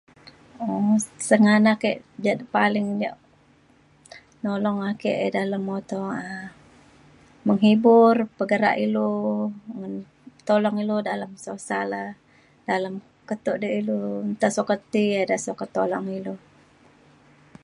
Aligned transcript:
um 0.63 0.87
sengganak 1.27 1.77
ke 1.83 1.91
ja 2.25 2.33
paling 2.55 2.87
ja 3.03 3.11
nolong 4.43 4.79
ake 4.91 5.11
dalem 5.35 5.61
muto 5.69 5.99
um 6.25 6.51
menghibur 7.47 8.15
pegerak 8.37 8.75
ilu 8.85 9.11
ngan 9.77 9.93
tolong 10.47 10.75
ilu 10.83 10.97
dalem 11.09 11.31
susah 11.45 11.81
le 11.91 12.03
dalem 12.69 12.93
keto 13.29 13.51
de 13.61 13.69
ilu 13.79 13.97
nta 14.31 14.47
sukat 14.55 14.79
ti 14.93 15.03
ida 15.23 15.37
sukat 15.45 15.69
tolong 15.77 16.05
ilu 16.17 16.35